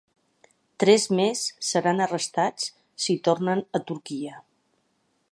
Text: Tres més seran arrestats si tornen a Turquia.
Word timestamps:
Tres 0.83 1.03
més 1.19 1.43
seran 1.67 2.01
arrestats 2.05 2.65
si 3.05 3.17
tornen 3.27 3.61
a 3.81 3.83
Turquia. 3.91 4.41